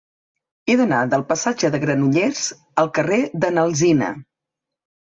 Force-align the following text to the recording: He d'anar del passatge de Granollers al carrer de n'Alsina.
He 0.71 0.77
d'anar 0.79 1.01
del 1.11 1.25
passatge 1.33 1.71
de 1.77 1.83
Granollers 1.85 2.43
al 2.85 2.93
carrer 2.99 3.23
de 3.45 3.55
n'Alsina. 3.57 4.15